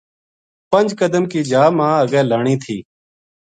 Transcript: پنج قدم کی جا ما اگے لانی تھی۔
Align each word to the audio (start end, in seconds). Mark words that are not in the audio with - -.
پنج 0.71 0.89
قدم 0.99 1.23
کی 1.31 1.41
جا 1.49 1.63
ما 1.77 1.87
اگے 2.01 2.21
لانی 2.29 2.55
تھی۔ 2.63 2.77